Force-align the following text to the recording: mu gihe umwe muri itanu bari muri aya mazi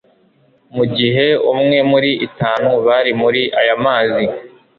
mu 0.75 0.83
gihe 0.97 1.27
umwe 1.53 1.77
muri 1.91 2.11
itanu 2.27 2.69
bari 2.85 3.11
muri 3.21 3.41
aya 3.59 3.75
mazi 3.85 4.23